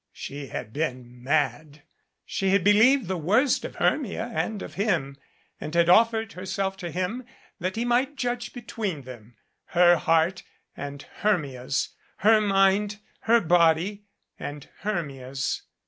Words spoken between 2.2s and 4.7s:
She had believed the worst of Hermia and